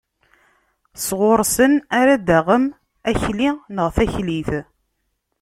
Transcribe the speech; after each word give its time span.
Sɣur-sen 1.07 1.73
ara 1.99 2.15
d-taɣem 2.17 2.65
akli 3.09 3.49
neɣ 3.75 3.87
taklit. 3.95 4.49